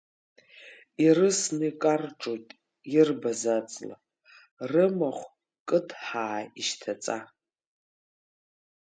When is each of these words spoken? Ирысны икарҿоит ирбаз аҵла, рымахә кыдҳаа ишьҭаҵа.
Ирысны 1.05 1.67
икарҿоит 1.71 2.47
ирбаз 2.97 3.43
аҵла, 3.57 3.95
рымахә 4.69 5.23
кыдҳаа 5.67 6.41
ишьҭаҵа. 6.59 7.17